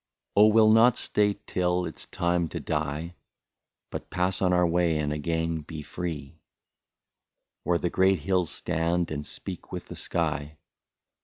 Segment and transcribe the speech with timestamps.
[0.19, 0.47] '* Oh!
[0.47, 3.13] we '11 not stay till it 's time to die,
[3.91, 6.39] But pass on our way and again be free,
[7.65, 10.57] Where the great hills stand and speak with the sky.